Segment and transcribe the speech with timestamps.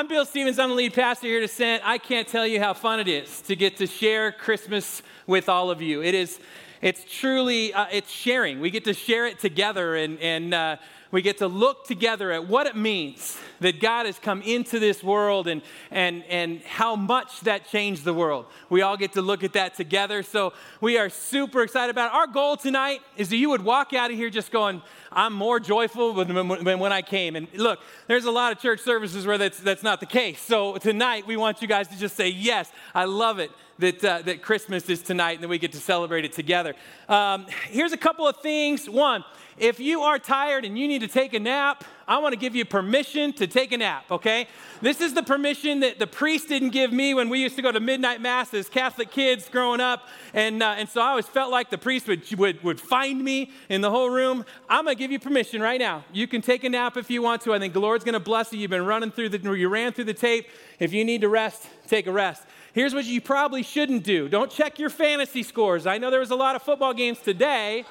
[0.00, 0.58] I'm Bill Stevens.
[0.58, 1.82] I'm the lead pastor here at Ascent.
[1.84, 5.70] I can't tell you how fun it is to get to share Christmas with all
[5.70, 6.02] of you.
[6.02, 6.40] It is,
[6.80, 8.60] it's truly, uh, it's sharing.
[8.60, 10.76] We get to share it together and, and uh,
[11.10, 15.02] we get to look together at what it means that God has come into this
[15.02, 15.60] world and,
[15.90, 18.46] and, and how much that changed the world.
[18.68, 20.22] We all get to look at that together.
[20.22, 22.14] So we are super excited about it.
[22.14, 24.82] Our goal tonight is that you would walk out of here just going,
[25.12, 27.36] I'm more joyful than when I came.
[27.36, 30.40] And look, there's a lot of church services where that's, that's not the case.
[30.40, 34.22] So tonight we want you guys to just say, Yes, I love it that, uh,
[34.22, 36.74] that Christmas is tonight and that we get to celebrate it together.
[37.08, 38.88] Um, here's a couple of things.
[38.88, 39.24] One,
[39.58, 42.56] if you are tired and you need to take a nap, I want to give
[42.56, 44.48] you permission to take a nap, okay?
[44.80, 47.70] This is the permission that the priest didn't give me when we used to go
[47.70, 50.08] to midnight mass as Catholic kids growing up.
[50.32, 53.52] And, uh, and so I always felt like the priest would, would, would find me
[53.68, 54.44] in the whole room.
[54.68, 56.04] I'm going to give you permission right now.
[56.12, 57.54] You can take a nap if you want to.
[57.54, 58.58] I think the Lord's going to bless you.
[58.58, 60.48] You've been running through the, you ran through the tape.
[60.78, 62.42] If you need to rest, take a rest.
[62.72, 65.86] Here's what you probably shouldn't do don't check your fantasy scores.
[65.86, 67.84] I know there was a lot of football games today.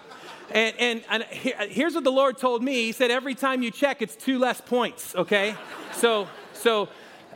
[0.51, 2.73] And, and, and here's what the Lord told me.
[2.85, 5.53] He said, every time you check, it's two less points, okay?
[5.93, 6.89] so, so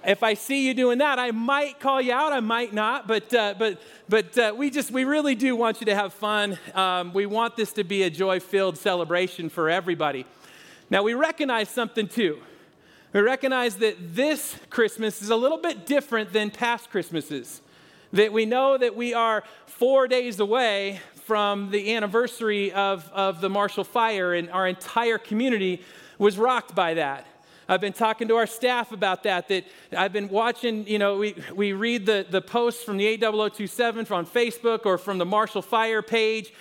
[0.04, 3.32] if I see you doing that, I might call you out, I might not, but,
[3.34, 6.58] uh, but, but uh, we just, we really do want you to have fun.
[6.74, 10.26] Um, we want this to be a joy filled celebration for everybody.
[10.90, 12.40] Now, we recognize something too.
[13.14, 17.62] We recognize that this Christmas is a little bit different than past Christmases.
[18.12, 23.52] That we know that we are four days away from the anniversary of, of the
[23.52, 25.84] Marshall Fire, and our entire community
[26.18, 27.28] was rocked by that.
[27.70, 31.36] I've been talking to our staff about that, that I've been watching, you know, we,
[31.54, 36.02] we read the, the posts from the 80027 on Facebook or from the Marshall Fire
[36.02, 36.52] page.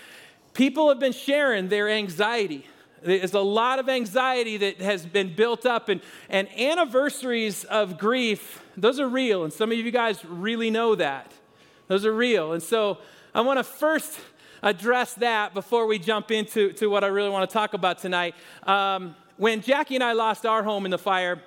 [0.53, 2.67] People have been sharing their anxiety.
[3.05, 8.63] There's a lot of anxiety that has been built up, and, and anniversaries of grief,
[8.77, 11.33] those are real, and some of you guys really know that.
[11.89, 12.53] Those are real.
[12.53, 12.99] And so
[13.35, 14.19] I want to first
[14.63, 18.35] address that before we jump into to what I really want to talk about tonight.
[18.63, 21.43] Um, when Jackie and I lost our home in the fire,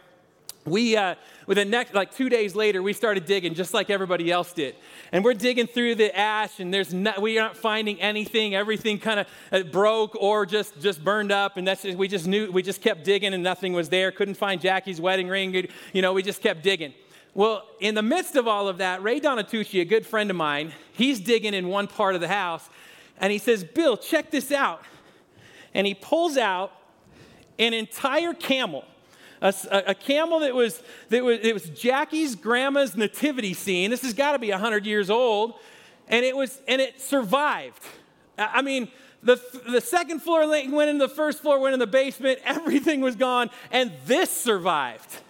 [0.65, 1.15] we uh,
[1.47, 4.75] with the next like two days later we started digging just like everybody else did.
[5.11, 8.55] And we're digging through the ash and there's no, we aren't finding anything.
[8.55, 12.27] Everything kind of uh, broke or just just burned up and that's just, we just
[12.27, 14.11] knew we just kept digging and nothing was there.
[14.11, 16.93] Couldn't find jackie's wedding ring you know we just kept digging.
[17.33, 20.73] Well in the midst of all of that ray donatucci a good friend of mine
[20.93, 22.69] he's digging in one part of the house
[23.17, 24.83] and he says, Bill, check this out.
[25.73, 26.71] And he pulls out
[27.59, 28.85] an entire camel,
[29.45, 33.91] a, a, camel that was, that was, it was Jackie's grandma's nativity scene.
[33.91, 35.55] This has got to be 100 years old.
[36.07, 37.83] And it, was, and it survived.
[38.37, 38.89] I mean,
[39.23, 43.15] the, the second floor went in the first floor, went in the basement, everything was
[43.15, 45.21] gone, and this survived.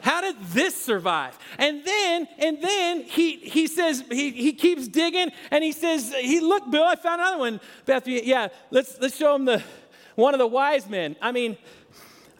[0.00, 1.38] How did this survive?
[1.58, 6.40] And then, and then he, he says, he, he keeps digging and he says, he
[6.40, 7.60] look, Bill, I found another one.
[7.86, 9.62] Beth, yeah, let's, let's show him the,
[10.16, 11.14] one of the wise men.
[11.22, 11.56] I mean,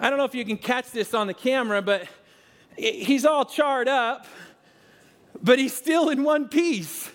[0.03, 2.09] I don't know if you can catch this on the camera, but
[2.77, 4.27] he's all charred up,
[5.41, 7.09] but he's still in one piece.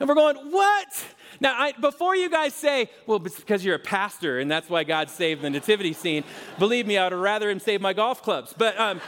[0.00, 1.04] And we're going, what?
[1.38, 4.84] Now, I, before you guys say, well, it's because you're a pastor and that's why
[4.84, 6.24] God saved the nativity scene,
[6.58, 8.54] believe me, I would rather him save my golf clubs.
[8.56, 9.02] But, um,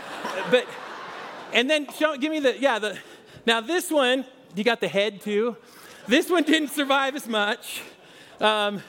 [0.51, 0.67] but,
[1.55, 2.99] and then show, give me the, yeah, the,
[3.47, 5.57] now this one, you got the head too.
[6.07, 7.81] This one didn't survive as much.
[8.41, 8.83] Um,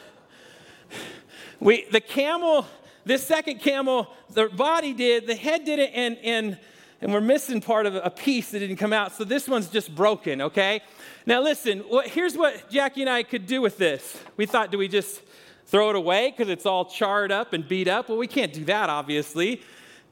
[1.62, 2.68] we, the camel,
[3.06, 6.60] this second camel, the body did, the head didn't, and, and,
[7.02, 9.14] and we're missing part of a piece that didn't come out.
[9.14, 10.82] So this one's just broken, okay?
[11.26, 14.18] Now, listen, what, here's what Jackie and I could do with this.
[14.38, 15.22] We thought, do we just
[15.66, 18.10] throw it away because it's all charred up and beat up?
[18.10, 19.62] Well, we can't do that, obviously.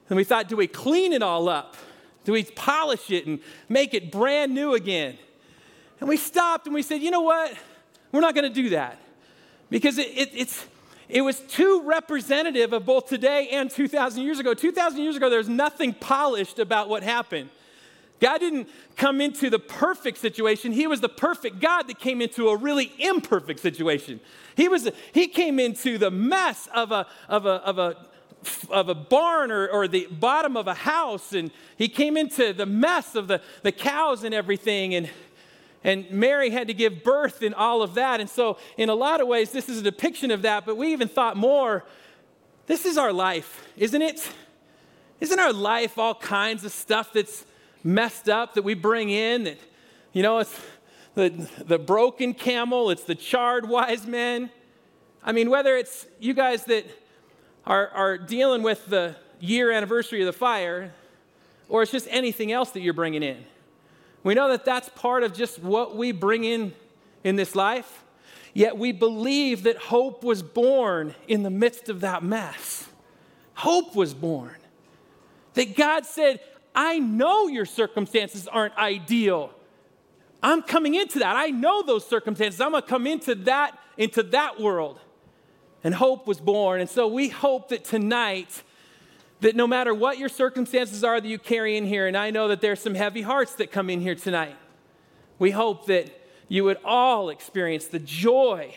[0.10, 1.76] And we thought, do we clean it all up?
[2.24, 3.40] Do we polish it and
[3.70, 5.18] make it brand new again?
[6.00, 7.54] And we stopped and we said, you know what?
[8.12, 9.00] We're not going to do that
[9.70, 10.66] because it, it, it's,
[11.12, 14.54] it was too representative of both today and 2,000 years ago.
[14.54, 17.50] 2,000 years ago, there was nothing polished about what happened.
[18.22, 20.72] God didn't come into the perfect situation.
[20.72, 24.22] He was the perfect God that came into a really imperfect situation.
[24.56, 27.98] He, was, he came into the mess of a, of a, of a,
[28.70, 32.66] of a barn or, or the bottom of a house, and he came into the
[32.66, 34.96] mess of the, the cows and everything.
[34.96, 35.10] And,
[35.84, 38.20] and Mary had to give birth in all of that.
[38.20, 40.94] And so, in a lot of ways, this is a depiction of that, but we
[40.94, 41.84] even thought more
[42.68, 44.32] this is our life, isn't it?
[45.20, 47.46] Isn't our life all kinds of stuff that's
[47.84, 49.44] messed up that we bring in.
[49.46, 49.58] That,
[50.14, 50.60] you know, it's
[51.16, 51.30] the,
[51.66, 54.50] the broken camel, it's the charred wise men.
[55.24, 56.86] I mean, whether it's you guys that
[57.66, 60.94] are, are dealing with the year anniversary of the fire,
[61.70, 63.44] or it's just anything else that you're bringing in.
[64.24, 66.74] We know that that's part of just what we bring in
[67.24, 68.04] in this life.
[68.54, 72.88] Yet we believe that hope was born in the midst of that mess.
[73.54, 74.56] Hope was born.
[75.54, 76.40] That God said,
[76.76, 79.52] I know your circumstances aren't ideal.
[80.44, 81.36] I'm coming into that.
[81.36, 82.60] I know those circumstances.
[82.60, 85.00] I'm going to come into that into that world.
[85.84, 86.80] And hope was born.
[86.80, 88.64] And so we hope that tonight
[89.42, 92.48] that no matter what your circumstances are that you carry in here and I know
[92.48, 94.56] that there's some heavy hearts that come in here tonight.
[95.40, 96.10] We hope that
[96.48, 98.76] you would all experience the joy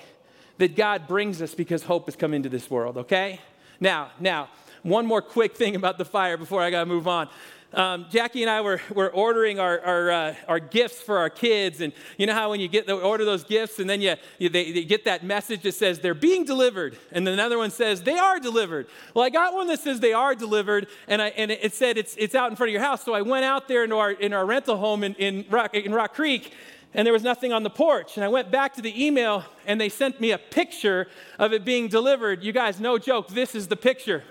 [0.59, 3.41] that God brings us because hope has come into this world, okay?
[3.81, 4.49] Now, now,
[4.83, 7.29] one more quick thing about the fire before I gotta move on.
[7.75, 11.81] Um, Jackie and I were, were ordering our, our, uh, our, gifts for our kids.
[11.81, 14.49] And you know how when you get the, order those gifts and then you, you
[14.49, 16.97] they, they, get that message that says they're being delivered.
[17.11, 18.87] And then another one says they are delivered.
[19.13, 22.15] Well, I got one that says they are delivered and, I, and it said it's,
[22.17, 23.03] it's out in front of your house.
[23.03, 25.93] So I went out there into our, in our rental home in, in, Rock, in
[25.93, 26.53] Rock Creek
[26.95, 28.17] and there was nothing on the porch.
[28.17, 31.09] And I went back to the email and they sent me a picture
[31.41, 32.45] of it being delivered.
[32.45, 34.23] You guys, no joke, this is the picture.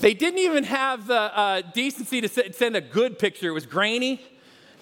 [0.00, 4.20] They didn't even have the uh, decency to send a good picture, it was grainy.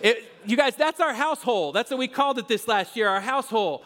[0.00, 1.74] It, you guys, that's our household.
[1.74, 3.84] That's what we called it this last year, our household.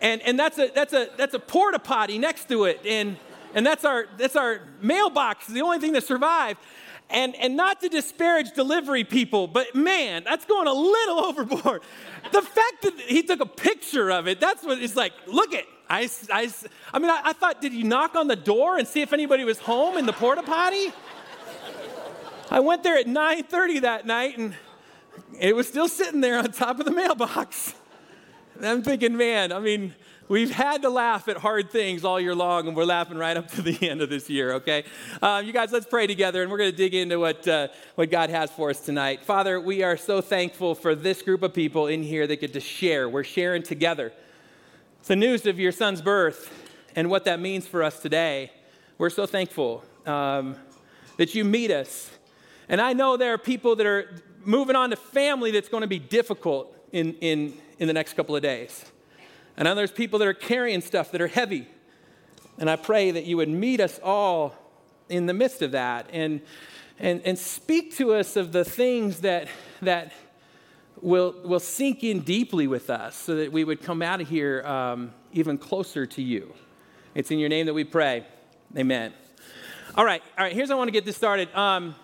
[0.00, 2.80] And, and that's, a, that's, a, that's a porta potty next to it.
[2.84, 3.16] And,
[3.54, 6.60] and that's, our, that's our mailbox, the only thing that survived.
[7.08, 11.82] And, and not to disparage delivery people, but man, that's going a little overboard.
[12.32, 15.66] The fact that he took a picture of it, that's what it's like, look it.
[15.88, 16.50] I, I,
[16.92, 19.44] I mean, I, I thought, did you knock on the door and see if anybody
[19.44, 20.92] was home in the porta potty?
[22.50, 24.54] I went there at 9:30 that night and
[25.38, 27.74] it was still sitting there on top of the mailbox.
[28.56, 29.94] And I'm thinking, man, I mean,
[30.28, 33.48] We've had to laugh at hard things all year long, and we're laughing right up
[33.52, 34.82] to the end of this year, okay?
[35.22, 38.10] Uh, you guys, let's pray together, and we're going to dig into what, uh, what
[38.10, 39.24] God has for us tonight.
[39.24, 42.60] Father, we are so thankful for this group of people in here that get to
[42.60, 43.08] share.
[43.08, 44.12] We're sharing together.
[45.06, 46.52] The news of your son's birth
[46.96, 48.50] and what that means for us today.
[48.98, 50.56] We're so thankful um,
[51.16, 52.10] that you meet us.
[52.68, 55.86] And I know there are people that are moving on to family that's going to
[55.86, 58.84] be difficult in, in, in the next couple of days.
[59.56, 61.68] And then there's people that are carrying stuff that are heavy.
[62.58, 64.56] And I pray that you would meet us all
[65.08, 66.40] in the midst of that and,
[66.98, 69.46] and, and speak to us of the things that,
[69.82, 70.12] that
[71.00, 74.62] will, will sink in deeply with us so that we would come out of here
[74.66, 76.52] um, even closer to you.
[77.14, 78.26] It's in your name that we pray.
[78.76, 79.12] Amen.
[79.94, 81.54] All right, all right, here's how I want to get this started.
[81.54, 81.94] Um,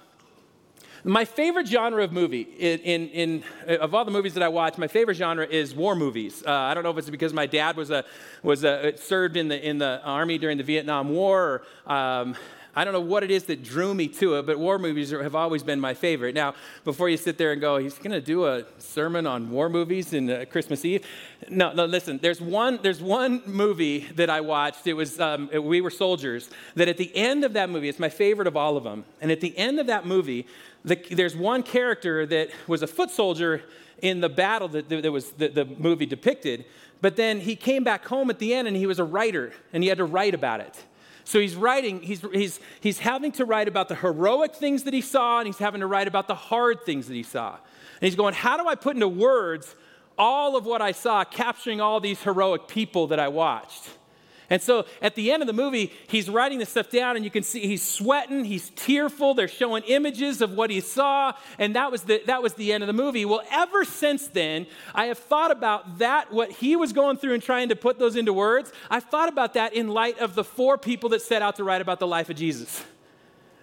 [1.05, 3.45] my favorite genre of movie, in, in, in,
[3.81, 6.45] of all the movies that I watch, my favorite genre is war movies.
[6.47, 8.05] Uh, I don't know if it's because my dad was a,
[8.43, 12.37] was a, served in the, in the army during the Vietnam War, or um,
[12.75, 15.35] I don't know what it is that drew me to it, but war movies have
[15.35, 16.35] always been my favorite.
[16.35, 16.55] Now,
[16.85, 20.15] before you sit there and go, he's going to do a sermon on war movies
[20.15, 21.07] in uh, Christmas Eve.
[21.51, 22.19] No, no, listen.
[22.23, 22.79] There's one.
[22.83, 24.87] There's one movie that I watched.
[24.87, 26.49] It was um, We Were Soldiers.
[26.75, 29.05] That at the end of that movie, it's my favorite of all of them.
[29.21, 30.47] And at the end of that movie,
[30.85, 33.63] the, there's one character that was a foot soldier
[34.01, 36.65] in the battle that, that was the, the movie depicted,
[37.01, 39.83] but then he came back home at the end and he was a writer and
[39.83, 40.85] he had to write about it.
[41.25, 45.01] So he's writing, he's, he's, he's having to write about the heroic things that he
[45.01, 47.51] saw, and he's having to write about the hard things that he saw.
[47.51, 47.61] And
[48.01, 49.75] he's going, How do I put into words
[50.19, 53.89] all of what I saw, capturing all these heroic people that I watched?
[54.53, 57.31] And so at the end of the movie, he's writing this stuff down, and you
[57.31, 59.33] can see he's sweating, he's tearful.
[59.33, 62.83] They're showing images of what he saw, and that was the, that was the end
[62.83, 63.25] of the movie.
[63.25, 67.43] Well, ever since then, I have thought about that, what he was going through and
[67.43, 68.75] trying to put those into words.
[68.91, 71.81] I've thought about that in light of the four people that set out to write
[71.81, 72.85] about the life of Jesus.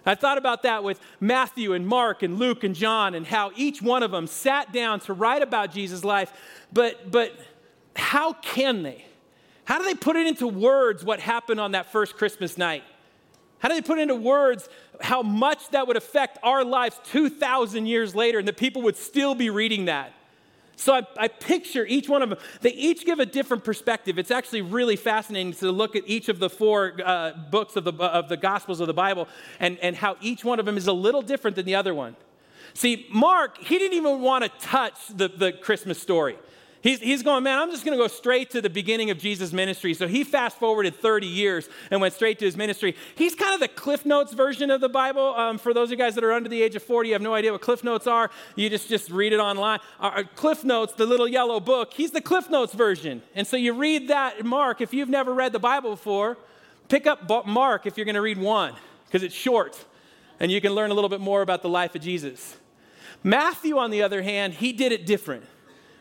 [0.04, 3.80] I thought about that with Matthew and Mark and Luke and John and how each
[3.80, 6.32] one of them sat down to write about Jesus' life,
[6.72, 7.32] but, but
[7.94, 9.04] how can they?
[9.70, 12.82] How do they put it into words what happened on that first Christmas night?
[13.60, 14.68] How do they put into words
[15.00, 19.36] how much that would affect our lives 2,000 years later and that people would still
[19.36, 20.12] be reading that?
[20.74, 22.38] So I, I, picture each one of them.
[22.62, 24.18] They each give a different perspective.
[24.18, 27.92] It's actually really fascinating to look at each of the four uh, books of the,
[27.92, 29.28] of the Gospels of the Bible
[29.60, 32.16] and, and how each one of them is a little different than the other one.
[32.74, 36.36] See, Mark, he didn't even want to touch the, the Christmas story.
[36.82, 39.52] He's, he's going, man, I'm just going to go straight to the beginning of Jesus'
[39.52, 39.92] ministry.
[39.92, 42.96] So he fast forwarded 30 years and went straight to his ministry.
[43.14, 45.34] He's kind of the Cliff Notes version of the Bible.
[45.36, 47.22] Um, for those of you guys that are under the age of 40, you have
[47.22, 48.30] no idea what Cliff Notes are.
[48.56, 49.80] You just, just read it online.
[49.98, 53.22] Uh, Cliff Notes, the little yellow book, he's the Cliff Notes version.
[53.34, 56.38] And so you read that, Mark, if you've never read the Bible before,
[56.90, 58.74] Pick up Mark if you're going to read one,
[59.06, 59.78] because it's short
[60.40, 62.56] and you can learn a little bit more about the life of Jesus.
[63.22, 65.44] Matthew, on the other hand, he did it different.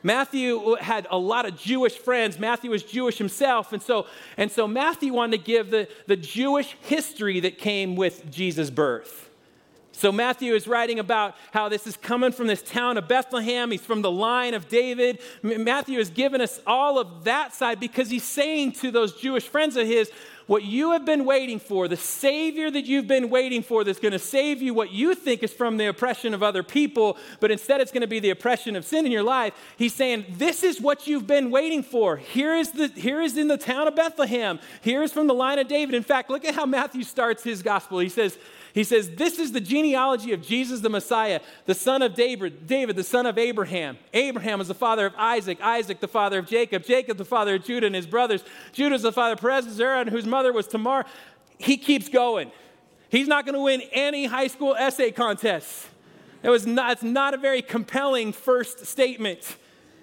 [0.04, 2.40] Matthew had a lot of Jewish friends.
[2.40, 3.74] Matthew was Jewish himself.
[3.74, 8.32] And so, and so Matthew wanted to give the, the Jewish history that came with
[8.32, 9.30] Jesus' birth.
[10.00, 13.70] So Matthew is writing about how this is coming from this town of Bethlehem.
[13.72, 15.20] He's from the line of David.
[15.44, 19.76] Matthew has given us all of that side because he's saying to those Jewish friends
[19.76, 20.10] of his,
[20.50, 24.14] what you have been waiting for, the Savior that you've been waiting for, that's going
[24.14, 27.82] to save you what you think is from the oppression of other people, but instead
[27.82, 29.54] it's going to be the oppression of sin in your life.
[29.78, 32.18] He's saying, This is what you've been waiting for.
[32.18, 34.58] Here is, the, here is in the town of Bethlehem.
[34.82, 35.94] Here is from the line of David.
[35.94, 38.00] In fact, look at how Matthew starts his gospel.
[38.00, 38.36] He says,
[38.74, 42.96] he says, This is the genealogy of Jesus the Messiah, the son of David, David,
[42.96, 43.98] the son of Abraham.
[44.14, 47.64] Abraham is the father of Isaac, Isaac, the father of Jacob, Jacob, the father of
[47.64, 50.54] Judah and his brothers, Judah is the father of Perez and Zerah, and whose mother
[50.54, 51.06] was Tamar.
[51.58, 52.52] He keeps going.
[53.10, 55.88] He's not going to win any high school essay contests.
[56.44, 59.58] It was not, it's not a very compelling first statement.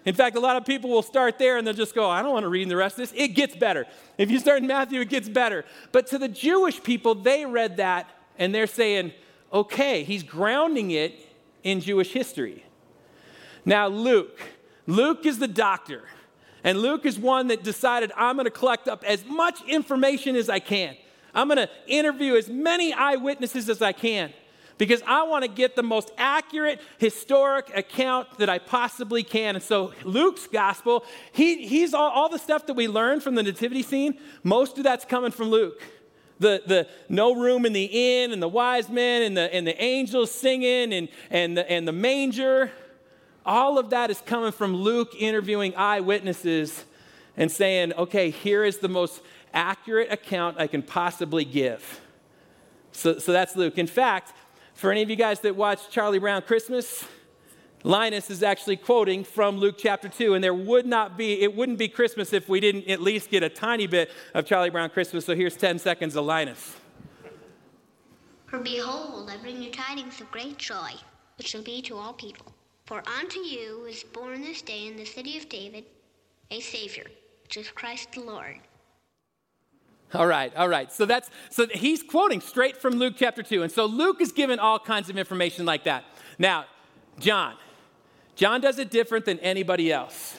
[0.04, 2.32] In fact, a lot of people will start there and they'll just go, I don't
[2.32, 3.12] want to read the rest of this.
[3.16, 3.86] It gets better.
[4.18, 5.64] If you start in Matthew, it gets better.
[5.92, 8.08] But to the Jewish people, they read that
[8.38, 9.12] and they're saying,
[9.52, 11.20] okay, he's grounding it
[11.62, 12.64] in Jewish history.
[13.64, 14.40] Now, Luke,
[14.86, 16.04] Luke is the doctor.
[16.62, 20.48] And Luke is one that decided, I'm going to collect up as much information as
[20.48, 20.96] I can.
[21.34, 24.32] I'm going to interview as many eyewitnesses as I can
[24.78, 29.54] because I want to get the most accurate historic account that I possibly can.
[29.54, 33.42] And so, Luke's gospel, he, he's all, all the stuff that we learned from the
[33.42, 35.82] nativity scene, most of that's coming from Luke
[36.38, 39.80] the, the no room in the inn and the wise men and the, and the
[39.82, 42.70] angels singing and, and, the, and the manger.
[43.44, 46.84] All of that is coming from Luke interviewing eyewitnesses
[47.36, 49.22] and saying, okay, here is the most
[49.54, 52.00] accurate account I can possibly give.
[52.92, 53.78] So, so that's Luke.
[53.78, 54.32] In fact,
[54.74, 57.04] for any of you guys that watch Charlie Brown Christmas,
[57.86, 61.78] Linus is actually quoting from Luke chapter 2, and there would not be, it wouldn't
[61.78, 65.24] be Christmas if we didn't at least get a tiny bit of Charlie Brown Christmas.
[65.24, 66.74] So here's 10 seconds of Linus.
[68.46, 70.90] For behold, I bring you tidings of great joy,
[71.38, 72.52] which shall be to all people.
[72.86, 75.84] For unto you is born this day in the city of David
[76.50, 77.04] a Savior,
[77.44, 78.58] which is Christ the Lord.
[80.12, 80.90] All right, all right.
[80.90, 83.62] So that's so he's quoting straight from Luke chapter 2.
[83.62, 86.04] And so Luke is given all kinds of information like that.
[86.36, 86.64] Now,
[87.18, 87.54] John,
[88.36, 90.38] John does it different than anybody else.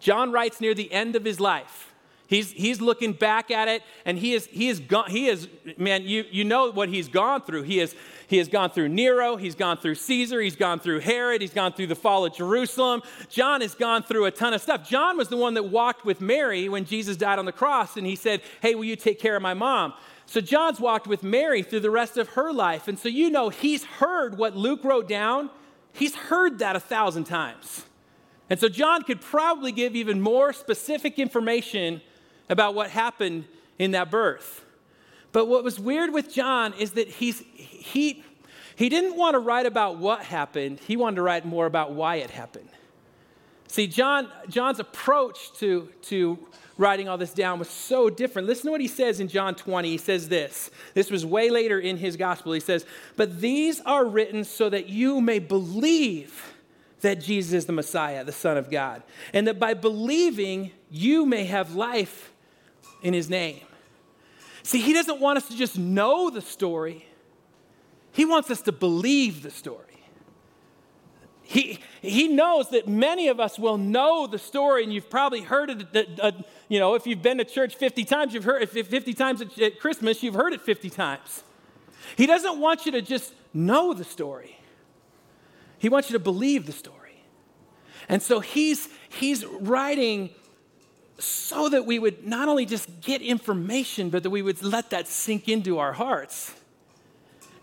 [0.00, 1.92] John writes near the end of his life.
[2.26, 5.46] He's, he's looking back at it, and he is, he is gone, he is,
[5.76, 7.62] man, you, you know what he's gone through.
[7.64, 7.94] He, is,
[8.28, 11.74] he has gone through Nero, he's gone through Caesar, he's gone through Herod, he's gone
[11.74, 13.02] through the fall of Jerusalem.
[13.28, 14.88] John has gone through a ton of stuff.
[14.88, 18.06] John was the one that walked with Mary when Jesus died on the cross, and
[18.06, 19.92] he said, Hey, will you take care of my mom?
[20.24, 22.88] So John's walked with Mary through the rest of her life.
[22.88, 25.50] And so you know he's heard what Luke wrote down
[25.94, 27.84] He's heard that a thousand times.
[28.50, 32.02] And so John could probably give even more specific information
[32.48, 33.44] about what happened
[33.78, 34.64] in that birth.
[35.32, 38.24] But what was weird with John is that he's, he,
[38.76, 42.16] he didn't want to write about what happened, he wanted to write more about why
[42.16, 42.68] it happened.
[43.68, 46.38] See, John, John's approach to, to
[46.76, 48.48] writing all this down was so different.
[48.48, 49.88] Listen to what he says in John 20.
[49.88, 50.70] He says this.
[50.94, 52.52] This was way later in his gospel.
[52.52, 52.84] He says,
[53.16, 56.54] But these are written so that you may believe
[57.00, 59.02] that Jesus is the Messiah, the Son of God,
[59.32, 62.32] and that by believing you may have life
[63.02, 63.60] in his name.
[64.62, 67.06] See, he doesn't want us to just know the story,
[68.12, 69.93] he wants us to believe the story.
[71.44, 75.70] He, he knows that many of us will know the story, and you've probably heard
[75.70, 76.18] it.
[76.20, 76.32] Uh,
[76.68, 79.78] you know, if you've been to church 50 times, you've heard it 50 times at
[79.78, 81.44] Christmas, you've heard it 50 times.
[82.16, 84.58] He doesn't want you to just know the story,
[85.78, 87.00] He wants you to believe the story.
[88.08, 90.30] And so he's, he's writing
[91.18, 95.08] so that we would not only just get information, but that we would let that
[95.08, 96.54] sink into our hearts.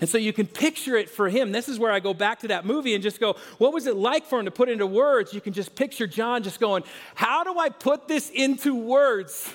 [0.01, 1.51] And so you can picture it for him.
[1.51, 3.96] This is where I go back to that movie and just go, what was it
[3.96, 5.31] like for him to put into words?
[5.31, 9.53] You can just picture John just going, how do I put this into words?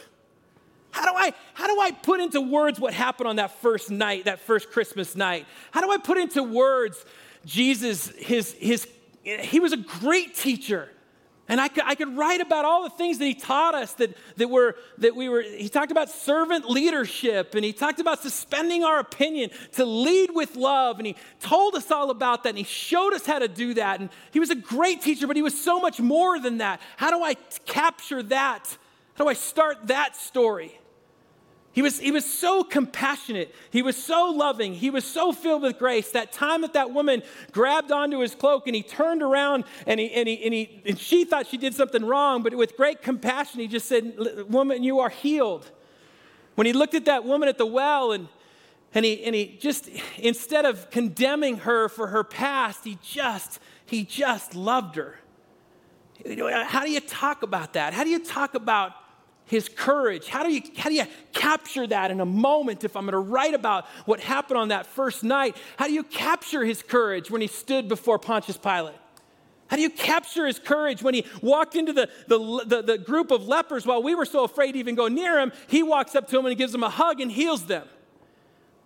[0.93, 4.25] How do I how do I put into words what happened on that first night,
[4.25, 5.47] that first Christmas night?
[5.73, 7.05] How do I put into words
[7.45, 8.89] Jesus his his
[9.23, 10.89] he was a great teacher.
[11.49, 14.17] And I could, I could write about all the things that he taught us that,
[14.37, 18.83] that, were, that we were, he talked about servant leadership and he talked about suspending
[18.83, 20.99] our opinion to lead with love.
[20.99, 24.01] And he told us all about that and he showed us how to do that.
[24.01, 26.81] And he was a great teacher, but he was so much more than that.
[26.97, 27.35] How do I
[27.65, 28.77] capture that?
[29.15, 30.77] How do I start that story?
[31.77, 33.55] He was, he was so compassionate.
[33.71, 34.73] He was so loving.
[34.73, 36.11] He was so filled with grace.
[36.13, 40.11] That time that that woman grabbed onto his cloak and he turned around and, he,
[40.11, 43.61] and, he, and, he, and she thought she did something wrong, but with great compassion,
[43.61, 44.15] he just said,
[44.49, 45.71] Woman, you are healed.
[46.55, 48.29] When he looked at that woman at the well and,
[48.95, 54.03] and, he, and he just, instead of condemning her for her past, he just, he
[54.03, 55.19] just loved her.
[56.25, 57.93] How do you talk about that?
[57.93, 58.93] How do you talk about
[59.47, 60.29] his courage.
[60.29, 63.19] How do you how do you capture that in a moment if I'm going to
[63.19, 65.57] write about what happened on that first night?
[65.79, 68.97] How do you capture his courage when he stood before Pontius Pilate?
[69.69, 73.33] How do you capture his courage when he walked into the, the, the, the, group
[73.33, 75.53] of lepers while we were so afraid to even go near him?
[75.67, 77.89] He walks up to them and he gives them a hug and heals them.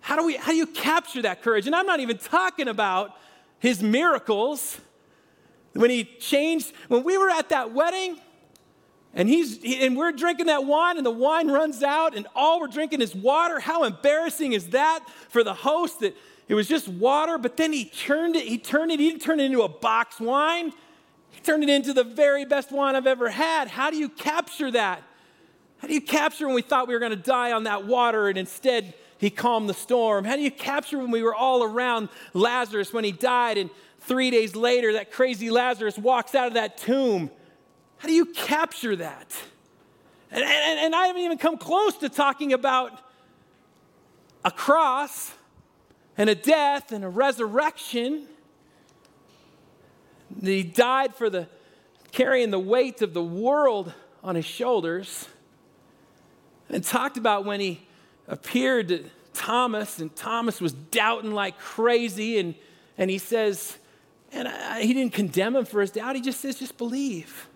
[0.01, 1.67] How do, we, how do you capture that courage?
[1.67, 3.15] And I'm not even talking about
[3.59, 4.81] his miracles.
[5.75, 8.19] When he changed, when we were at that wedding,
[9.15, 12.69] and he's and we're drinking that wine and the wine runs out and all we're
[12.69, 13.59] drinking is water.
[13.59, 16.17] How embarrassing is that for the host that
[16.49, 19.41] it was just water, but then he turned it, he turned it, he didn't turn
[19.41, 20.73] it into a box wine.
[21.31, 23.69] He turned it into the very best wine I've ever had.
[23.69, 25.03] How do you capture that?
[25.79, 28.29] How do you capture when we thought we were going to die on that water
[28.29, 30.25] and instead he calmed the storm?
[30.25, 34.31] How do you capture when we were all around Lazarus when he died and three
[34.31, 37.31] days later that crazy Lazarus walks out of that tomb?
[38.01, 39.37] How do you capture that?
[40.31, 42.99] And, and, and I haven't even come close to talking about
[44.43, 45.33] a cross
[46.17, 48.27] and a death and a resurrection.
[50.43, 51.47] He died for the
[52.11, 53.93] carrying the weight of the world
[54.25, 55.29] on his shoulders.
[56.71, 57.87] And talked about when he
[58.29, 59.05] appeared to
[59.35, 62.55] Thomas, and Thomas was doubting like crazy, and,
[62.97, 63.77] and he says,
[64.33, 67.47] and I, he didn't condemn him for his doubt, he just says, just believe.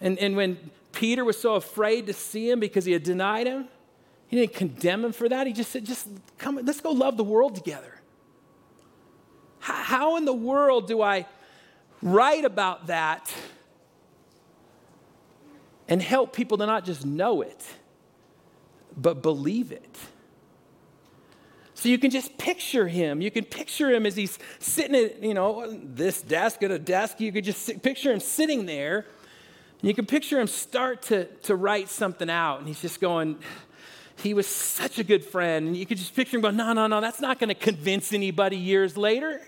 [0.00, 3.68] And, and when Peter was so afraid to see him because he had denied him,
[4.28, 5.46] he didn't condemn him for that.
[5.46, 6.08] He just said, just
[6.38, 8.00] come, let's go love the world together.
[9.58, 11.26] How, how in the world do I
[12.00, 13.32] write about that
[15.88, 17.66] and help people to not just know it,
[18.96, 19.98] but believe it?
[21.74, 23.20] So you can just picture him.
[23.22, 27.20] You can picture him as he's sitting at, you know, this desk at a desk.
[27.20, 29.06] You could just sit, picture him sitting there
[29.80, 33.38] and you can picture him start to, to write something out, and he's just going,
[34.22, 35.68] he was such a good friend.
[35.68, 38.12] And you could just picture him going, no, no, no, that's not going to convince
[38.12, 39.40] anybody years later.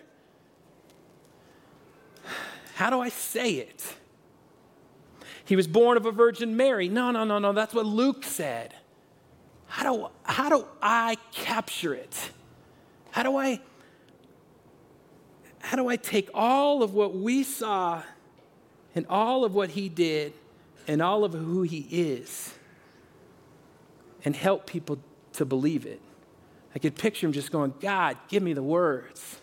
[2.75, 3.95] How do I say it?
[5.45, 6.89] He was born of a Virgin Mary.
[6.89, 8.75] No, no, no, no, that's what Luke said.
[9.67, 12.31] How do, how do I capture it?
[13.11, 13.61] How do I
[15.61, 18.03] how do I take all of what we saw
[18.95, 20.33] and all of what he did
[20.87, 22.55] and all of who he is
[24.25, 24.99] and help people
[25.35, 26.01] to believe it.
[26.75, 29.39] I could picture him just going, God, give me the words.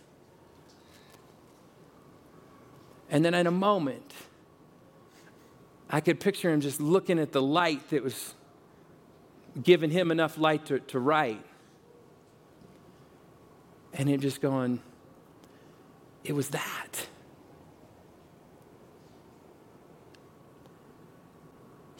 [3.09, 4.13] And then in a moment,
[5.89, 8.35] I could picture him just looking at the light that was
[9.61, 11.43] giving him enough light to, to write.
[13.93, 14.81] And him just going,
[16.23, 17.07] it was that.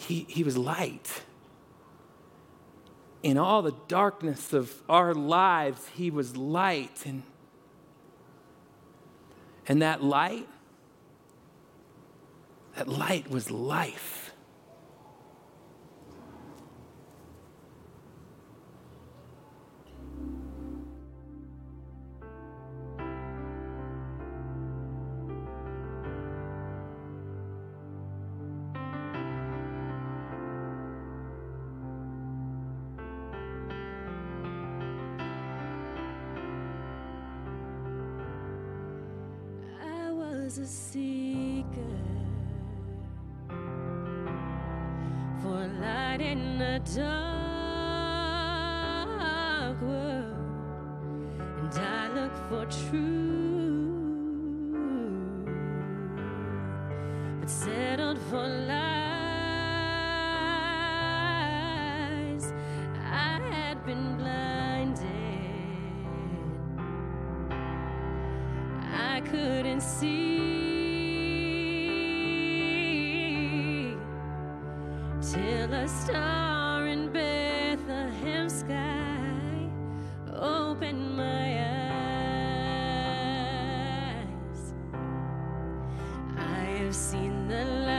[0.09, 1.21] He, he was light.
[3.21, 7.05] In all the darkness of our lives, he was light.
[7.05, 7.21] And,
[9.67, 10.47] and that light,
[12.75, 14.18] that light was life.
[40.61, 41.65] A seeker
[45.41, 47.11] for light in the dark
[49.81, 50.35] world,
[51.59, 53.07] and I look for truth,
[57.39, 58.83] but settled for lies.
[63.05, 65.05] I had been blinded,
[68.91, 70.38] I couldn't see.
[75.33, 79.69] Till a star in Bethlehem sky
[80.33, 81.93] opened my eyes.
[86.35, 87.98] I have seen the light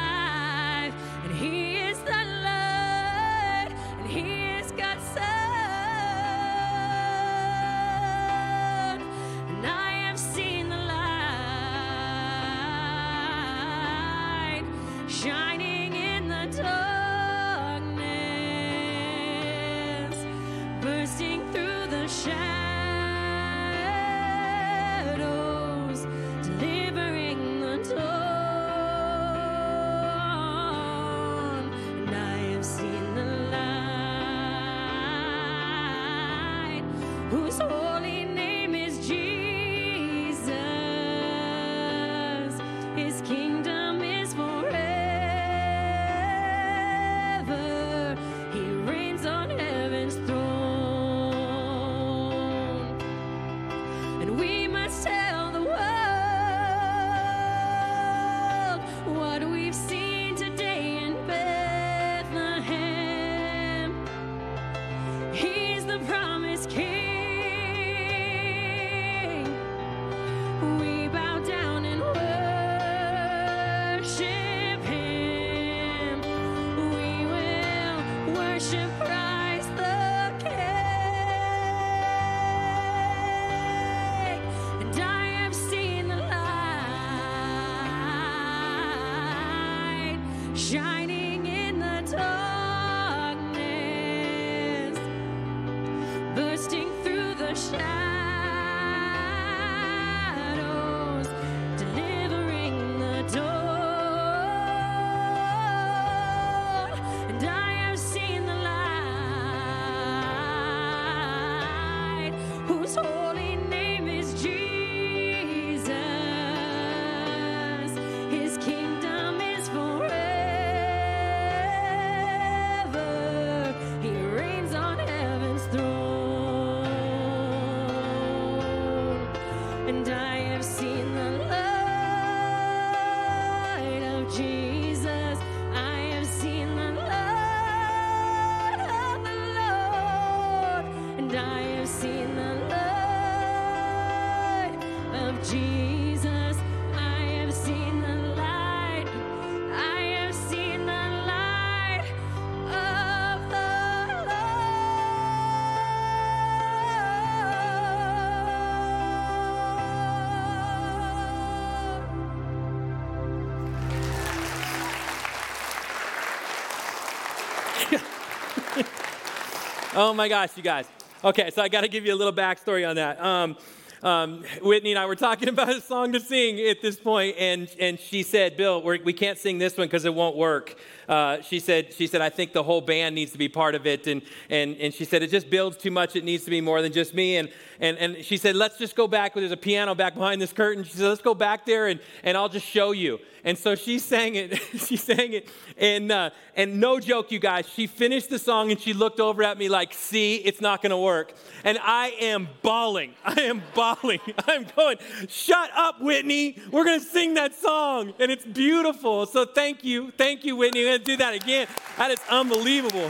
[169.93, 170.87] Oh my gosh, you guys.
[171.21, 173.21] Okay, so I got to give you a little backstory on that.
[173.21, 173.57] Um,
[174.01, 177.69] um, Whitney and I were talking about a song to sing at this point, and,
[177.77, 180.77] and she said, Bill, we can't sing this one because it won't work.
[181.11, 183.85] Uh, she, said, she said, I think the whole band needs to be part of
[183.85, 184.07] it.
[184.07, 186.15] And, and, and she said, it just builds too much.
[186.15, 187.35] It needs to be more than just me.
[187.35, 187.49] And,
[187.81, 189.33] and, and she said, let's just go back.
[189.33, 190.85] There's a piano back behind this curtain.
[190.85, 193.19] She said, let's go back there and, and I'll just show you.
[193.43, 194.57] And so she sang it.
[194.77, 195.49] she sang it.
[195.77, 199.43] And, uh, and no joke, you guys, she finished the song and she looked over
[199.43, 201.33] at me like, see, it's not going to work.
[201.63, 203.15] And I am bawling.
[203.25, 204.19] I am bawling.
[204.47, 204.97] I'm going,
[205.27, 206.61] shut up, Whitney.
[206.71, 208.13] We're going to sing that song.
[208.19, 209.25] And it's beautiful.
[209.25, 210.11] So thank you.
[210.17, 210.83] Thank you, Whitney.
[210.83, 211.67] Going to do that again.
[211.97, 213.09] That is unbelievable.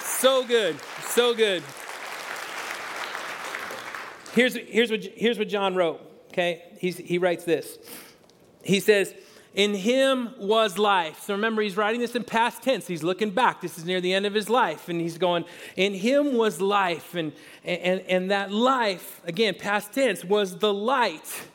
[0.00, 0.76] So good.
[1.08, 1.62] So good.
[4.32, 6.62] Here's, here's, what, here's what John wrote, okay?
[6.78, 7.78] He's, he writes this.
[8.62, 9.14] He says,
[9.54, 11.22] In him was life.
[11.22, 12.86] So remember, he's writing this in past tense.
[12.86, 13.62] He's looking back.
[13.62, 14.90] This is near the end of his life.
[14.90, 17.14] And he's going, In him was life.
[17.14, 17.32] And,
[17.64, 21.46] and, and that life, again, past tense, was the light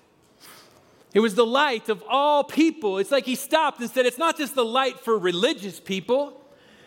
[1.13, 2.97] It was the light of all people.
[2.97, 6.37] It's like he stopped and said, It's not just the light for religious people.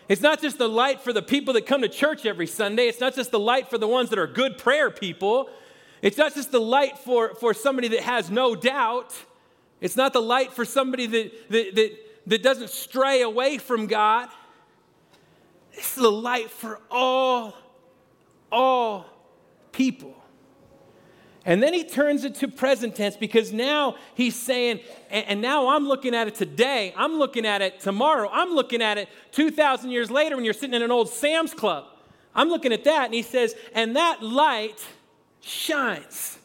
[0.07, 2.87] It's not just the light for the people that come to church every Sunday.
[2.87, 5.49] It's not just the light for the ones that are good prayer people.
[6.01, 9.15] It's not just the light for, for somebody that has no doubt.
[9.81, 14.29] It's not the light for somebody that, that, that, that doesn't stray away from God.
[15.73, 17.53] Is the light for all,
[18.51, 19.05] all
[19.71, 20.15] people.
[21.45, 24.79] And then he turns it to present tense because now he's saying,
[25.11, 28.97] and now I'm looking at it today, I'm looking at it tomorrow, I'm looking at
[28.97, 31.85] it 2,000 years later when you're sitting in an old Sam's Club.
[32.33, 34.83] I'm looking at that, and he says, and that light
[35.39, 36.37] shines.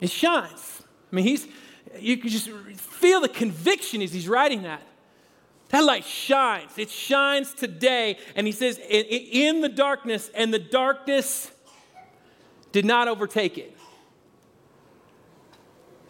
[0.00, 0.82] It shines.
[1.10, 1.48] I mean, he's,
[1.98, 4.82] you can just feel the conviction as he's writing that.
[5.70, 6.72] That light shines.
[6.76, 8.18] It shines today.
[8.34, 11.50] And he says, in the darkness, and the darkness
[12.72, 13.76] did not overtake it.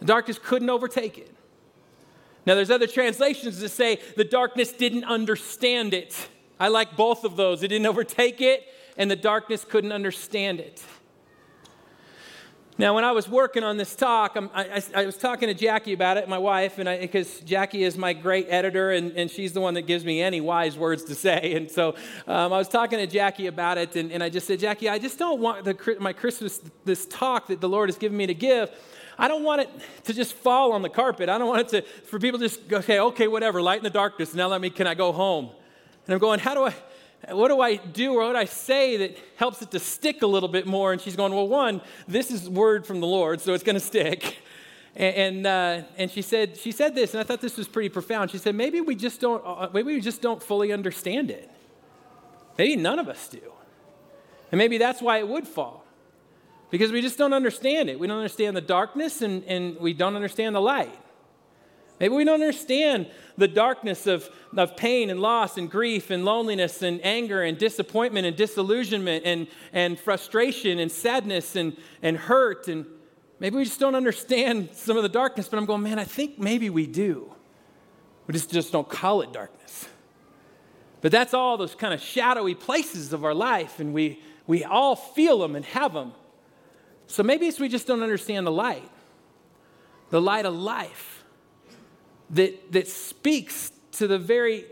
[0.00, 1.34] The darkness couldn't overtake it.
[2.46, 6.28] Now, there's other translations that say the darkness didn't understand it.
[6.58, 7.62] I like both of those.
[7.62, 8.64] It didn't overtake it,
[8.96, 10.82] and the darkness couldn't understand it.
[12.80, 16.16] Now, when I was working on this talk, I, I, was talking to Jackie about
[16.16, 19.74] it, my wife, and because Jackie is my great editor, and, and she's the one
[19.74, 21.52] that gives me any wise words to say.
[21.56, 21.90] And so
[22.26, 24.98] um, I was talking to Jackie about it, and, and I just said, Jackie, I
[24.98, 28.32] just don't want the, my Christmas, this talk that the Lord has given me to
[28.32, 28.70] give.
[29.18, 29.68] I don't want it
[30.04, 31.28] to just fall on the carpet.
[31.28, 33.84] I don't want it to, for people to just go, okay, okay, whatever, light in
[33.84, 34.32] the darkness.
[34.32, 35.50] Now let me, can I go home?
[36.06, 36.74] And I'm going, how do I,
[37.28, 40.26] what do I do or what do I say that helps it to stick a
[40.26, 40.92] little bit more?
[40.92, 43.80] And she's going, Well, one, this is word from the Lord, so it's going to
[43.80, 44.38] stick.
[44.96, 47.90] And, and, uh, and, she, said, she said this, and I thought this was pretty
[47.90, 48.30] profound.
[48.30, 51.50] She said, Maybe we just don't, uh, maybe we just don't fully understand it.
[52.58, 53.52] Maybe none of us do.
[54.50, 55.84] And maybe that's why it would fall.
[56.70, 57.98] Because we just don't understand it.
[57.98, 60.96] We don't understand the darkness and, and we don't understand the light.
[62.00, 66.82] Maybe we don't understand the darkness of, of pain and loss and grief and loneliness
[66.82, 72.68] and anger and disappointment and disillusionment and, and frustration and sadness and, and hurt.
[72.68, 72.86] And
[73.38, 76.38] maybe we just don't understand some of the darkness, but I'm going, man, I think
[76.38, 77.30] maybe we do.
[78.26, 79.86] We just, just don't call it darkness.
[81.02, 84.96] But that's all those kind of shadowy places of our life, and we, we all
[84.96, 86.12] feel them and have them.
[87.06, 88.90] So maybe it's we just don't understand the light,
[90.10, 91.19] the light of life
[92.30, 94.64] that, that speaks to the very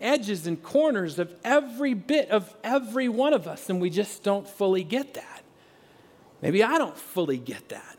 [0.00, 4.48] edges and corners of every bit of every one of us, and we just don't
[4.48, 5.42] fully get that.
[6.42, 7.96] Maybe I don't fully get that.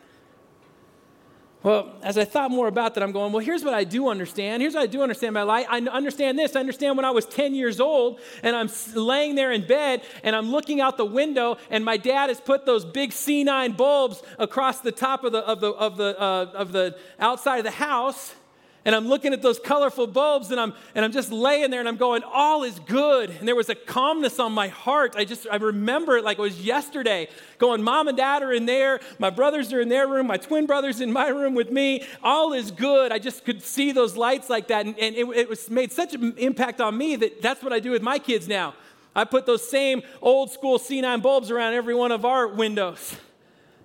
[1.64, 4.62] Well, as I thought more about that, I'm going, well, here's what I do understand.
[4.62, 5.66] Here's what I do understand my life.
[5.68, 6.56] I understand this.
[6.56, 10.36] I understand when I was 10 years old and I'm laying there in bed and
[10.36, 14.82] I'm looking out the window and my dad has put those big C9 bulbs across
[14.82, 18.36] the top of the, of the, of the, uh, of the outside of the house
[18.86, 21.90] and I'm looking at those colorful bulbs and I'm, and I'm just laying there and
[21.90, 23.32] I'm going, all is good.
[23.32, 25.16] And there was a calmness on my heart.
[25.18, 28.68] I just, I remember it like it was yesterday going, mom and dad are in
[28.68, 29.00] there.
[29.18, 30.28] My brothers are in their room.
[30.28, 32.06] My twin brother's in my room with me.
[32.22, 33.12] All is good.
[33.12, 34.86] I just could see those lights like that.
[34.86, 37.80] And, and it, it was made such an impact on me that that's what I
[37.80, 38.76] do with my kids now.
[39.16, 43.16] I put those same old school C9 bulbs around every one of our windows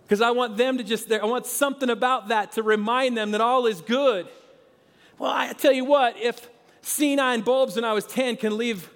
[0.02, 3.40] because I want them to just, I want something about that to remind them that
[3.40, 4.28] all is good.
[5.20, 6.48] Well, I tell you what, if
[6.83, 8.88] C9 bulbs when I was 10 can leave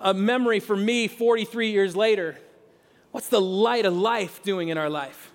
[0.00, 2.38] a memory for me 43 years later,
[3.10, 5.32] what's the light of life doing in our life?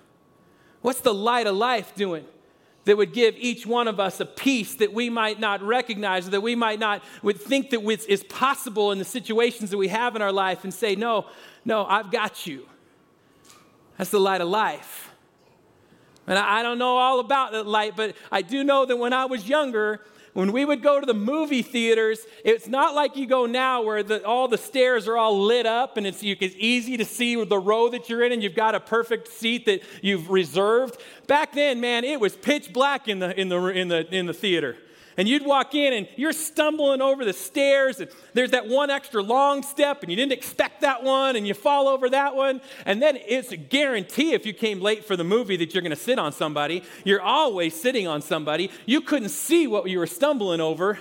[0.80, 2.24] What's the light of life doing?
[2.86, 6.40] that would give each one of us a peace that we might not recognize, that
[6.40, 10.22] we might not would think that is possible in the situations that we have in
[10.22, 11.26] our life and say, No,
[11.62, 12.66] no, I've got you.
[13.98, 15.12] That's the light of life.
[16.26, 19.26] And I don't know all about that light, but I do know that when I
[19.26, 20.00] was younger,
[20.32, 24.02] when we would go to the movie theaters, it's not like you go now where
[24.02, 27.58] the, all the stairs are all lit up and it's, it's easy to see the
[27.58, 31.00] row that you're in and you've got a perfect seat that you've reserved.
[31.26, 34.34] Back then, man, it was pitch black in the, in the, in the, in the
[34.34, 34.76] theater
[35.16, 39.22] and you'd walk in and you're stumbling over the stairs and there's that one extra
[39.22, 42.60] long step and you didn't expect that one and you fall over that one.
[42.86, 45.90] And then it's a guarantee if you came late for the movie that you're going
[45.90, 46.82] to sit on somebody.
[47.04, 48.70] You're always sitting on somebody.
[48.86, 50.98] You couldn't see what you were stumbling over.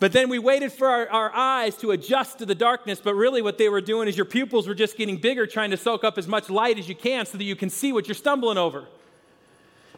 [0.00, 3.42] But then we waited for our, our, eyes to adjust to the darkness, but really
[3.42, 6.16] what they were doing is your pupils were just getting bigger, trying to soak up
[6.16, 8.88] as much light as you can so that you can see what you're stumbling over.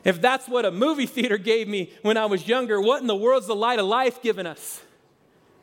[0.04, 3.16] If that's what a movie theater gave me when I was younger, what in the
[3.16, 4.80] world's the light of life given us?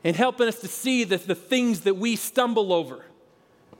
[0.04, 3.04] And helping us to see the, the things that we stumble over,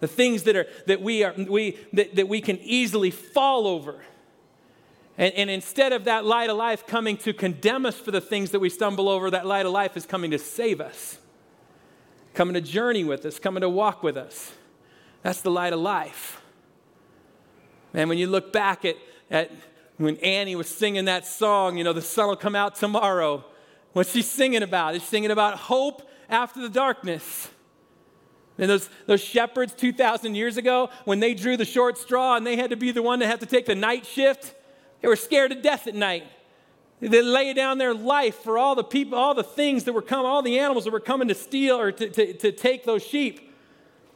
[0.02, 4.02] the things that, are, that, we, are, we, that, that we can easily fall over.
[5.18, 8.52] And, and instead of that light of life coming to condemn us for the things
[8.52, 11.20] that we stumble over, that light of life is coming to save us,
[12.34, 14.52] coming to journey with us, coming to walk with us.
[15.24, 16.42] That's the light of life.
[17.94, 18.96] And when you look back at,
[19.32, 19.52] at
[20.00, 23.44] when Annie was singing that song, you know, the sun will come out tomorrow.
[23.92, 24.94] What's she singing about?
[24.94, 27.50] She's singing about hope after the darkness.
[28.58, 32.56] And those, those shepherds 2,000 years ago, when they drew the short straw and they
[32.56, 34.56] had to be the one to have to take the night shift,
[35.02, 36.24] they were scared to death at night.
[37.02, 40.26] They lay down their life for all the people, all the things that were coming,
[40.26, 43.54] all the animals that were coming to steal or to, to, to take those sheep.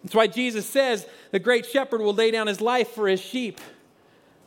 [0.02, 3.60] That's why Jesus says the great shepherd will lay down his life for his sheep.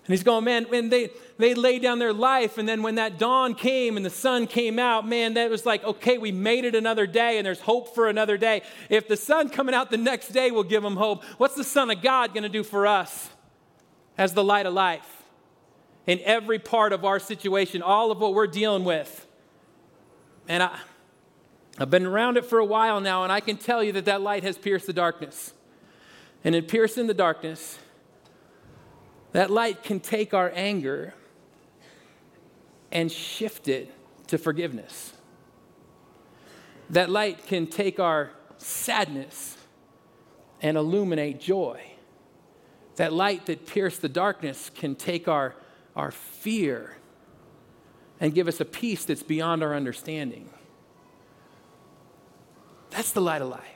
[0.07, 2.59] And he's going, man, when they, they laid down their life.
[2.59, 5.83] And then when that dawn came and the sun came out, man, that was like,
[5.83, 8.63] okay, we made it another day and there's hope for another day.
[8.89, 11.91] If the sun coming out the next day will give them hope, what's the Son
[11.91, 13.31] of God going to do for us
[14.17, 15.25] as the light of life?
[16.07, 19.27] In every part of our situation, all of what we're dealing with.
[20.47, 20.79] And I,
[21.81, 24.21] I've been around it for a while now, and I can tell you that that
[24.21, 25.53] light has pierced the darkness.
[26.45, 27.81] And in piercing the darkness,
[29.37, 31.13] that light can take our anger
[32.91, 33.93] and shift it
[34.29, 35.13] to forgiveness.
[36.89, 39.59] That light can take our sadness
[40.63, 41.83] and illuminate joy.
[42.95, 45.55] That light that pierced the darkness can take our,
[45.95, 46.97] our fear
[48.19, 50.49] and give us a peace that's beyond our understanding.
[52.89, 53.76] That's the light of life.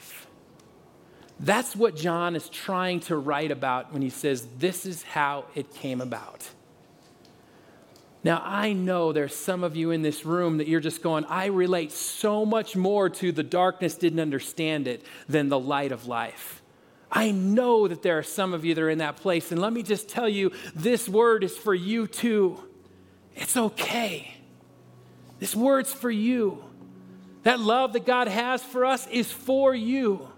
[1.40, 5.74] That's what John is trying to write about when he says, This is how it
[5.74, 6.48] came about.
[8.22, 11.46] Now, I know there's some of you in this room that you're just going, I
[11.46, 16.60] relate so much more to the darkness didn't understand it than the light of life.
[17.10, 19.50] I know that there are some of you that are in that place.
[19.50, 22.62] And let me just tell you this word is for you too.
[23.34, 24.34] It's okay.
[25.38, 26.62] This word's for you.
[27.44, 30.28] That love that God has for us is for you.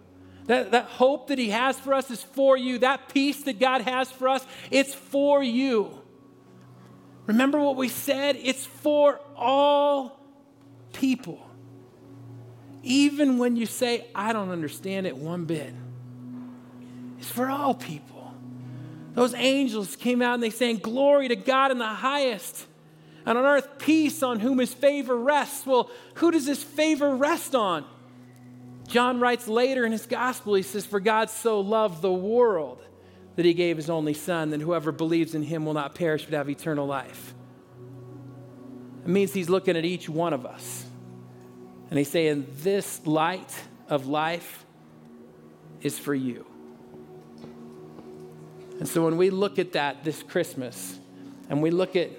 [0.46, 2.78] That, that hope that He has for us is for you.
[2.78, 6.02] That peace that God has for us, it's for you.
[7.26, 8.36] Remember what we said?
[8.36, 10.18] It's for all
[10.92, 11.48] people.
[12.82, 15.72] Even when you say, I don't understand it one bit,
[17.18, 18.34] it's for all people.
[19.14, 22.66] Those angels came out and they sang, Glory to God in the highest,
[23.24, 25.64] and on earth peace on whom his favor rests.
[25.64, 27.84] Well, who does his favor rest on?
[28.92, 32.84] John writes later in his gospel, he says, For God so loved the world
[33.36, 36.34] that he gave his only son, that whoever believes in him will not perish but
[36.34, 37.32] have eternal life.
[39.02, 40.84] It means he's looking at each one of us.
[41.88, 43.50] And he's saying, This light
[43.88, 44.66] of life
[45.80, 46.44] is for you.
[48.78, 50.98] And so when we look at that this Christmas,
[51.48, 52.10] and we look at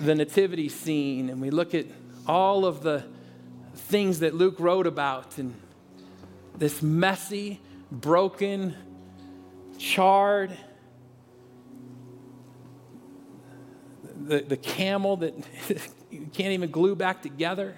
[0.00, 1.86] the nativity scene, and we look at
[2.26, 3.04] all of the
[3.90, 5.54] things that Luke wrote about and
[6.56, 8.76] this messy, broken,
[9.78, 10.56] charred,
[14.26, 15.34] the, the camel that
[16.10, 17.76] you can't even glue back together.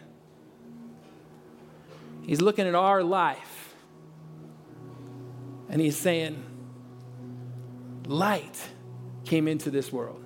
[2.22, 3.74] He's looking at our life
[5.68, 6.44] and he's saying,
[8.06, 8.60] Light
[9.24, 10.22] came into this world.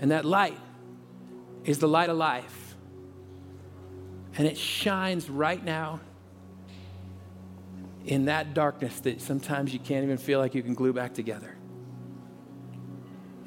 [0.00, 0.58] And that light
[1.64, 2.61] is the light of life
[4.36, 6.00] and it shines right now
[8.04, 11.54] in that darkness that sometimes you can't even feel like you can glue back together.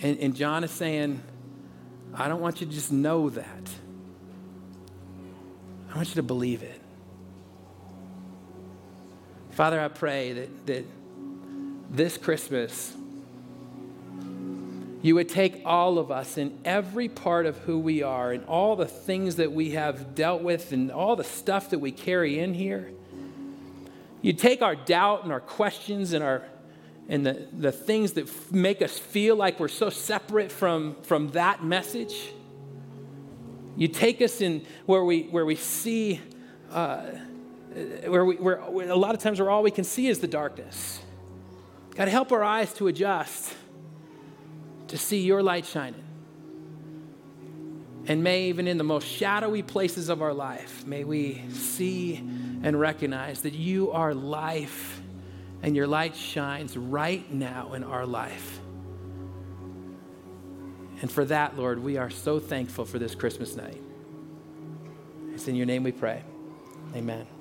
[0.01, 1.22] And, and John is saying,
[2.14, 3.70] I don't want you to just know that.
[5.91, 6.82] I want you to believe it.
[9.51, 10.86] Father, I pray that, that
[11.89, 12.93] this Christmas,
[15.06, 18.76] you would take all of us in every part of who we are and all
[18.76, 22.56] the things that we have dealt with and all the stuff that we carry in
[22.56, 22.91] here.
[24.24, 26.43] You'd take our doubt and our questions and our
[27.08, 31.30] and the, the things that f- make us feel like we're so separate from, from
[31.34, 32.32] that message.
[33.78, 36.20] You take us in where we, where we see,
[36.72, 37.01] uh,
[38.08, 40.28] where, we, where, where a lot of times where all we can see is the
[40.28, 40.99] darkness.
[41.93, 43.53] God, help our eyes to adjust
[44.88, 46.04] to see your light shining.
[48.08, 52.80] And may, even in the most shadowy places of our life, may we see and
[52.80, 55.02] recognize that you are life
[55.64, 58.60] and your light shines right now in our life.
[61.02, 63.82] And for that, Lord, we are so thankful for this Christmas night.
[65.34, 66.24] It's in your name we pray.
[66.96, 67.35] Amen.